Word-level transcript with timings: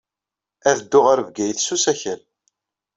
Ad 0.69 0.77
dduɣ 0.81 1.05
ɣer 1.07 1.19
Bgayet 1.27 1.59
s 1.67 1.69
usakal. 1.75 2.21